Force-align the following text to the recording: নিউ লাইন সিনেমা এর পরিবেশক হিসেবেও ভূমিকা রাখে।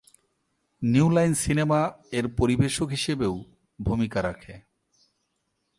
নিউ 0.81 1.07
লাইন 1.09 1.33
সিনেমা 1.33 1.79
এর 2.11 2.25
পরিবেশক 2.37 2.87
হিসেবেও 2.87 3.33
ভূমিকা 3.79 4.19
রাখে। 4.21 4.55